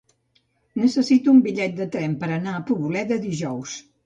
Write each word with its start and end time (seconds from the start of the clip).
Necessito 0.83 1.33
un 1.35 1.43
bitllet 1.49 1.75
de 1.81 1.87
tren 1.97 2.17
per 2.25 2.31
anar 2.39 2.55
a 2.55 2.63
Poboleda 2.71 3.21
dijous. 3.29 3.79